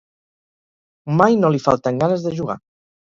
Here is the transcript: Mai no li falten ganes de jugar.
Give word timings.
Mai 1.19 1.37
no 1.43 1.51
li 1.57 1.61
falten 1.69 2.01
ganes 2.05 2.25
de 2.29 2.33
jugar. 2.41 2.57